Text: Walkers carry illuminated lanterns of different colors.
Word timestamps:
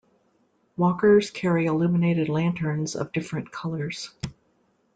Walkers 0.77 1.29
carry 1.29 1.67
illuminated 1.67 2.27
lanterns 2.27 2.95
of 2.95 3.11
different 3.11 3.51
colors. 3.51 4.09